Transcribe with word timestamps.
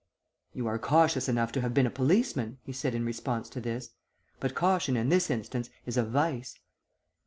"'You 0.53 0.65
are 0.65 0.79
cautious 0.79 1.29
enough 1.29 1.51
to 1.51 1.61
have 1.61 1.75
been 1.75 1.85
a 1.85 1.91
policeman,' 1.91 2.57
he 2.63 2.71
said 2.73 2.95
in 2.95 3.05
response 3.05 3.49
to 3.49 3.61
this. 3.61 3.91
'But 4.39 4.55
caution 4.55 4.97
in 4.97 5.09
this 5.09 5.29
instance 5.29 5.69
is 5.85 5.95
a 5.95 6.03
vice.' 6.03 6.57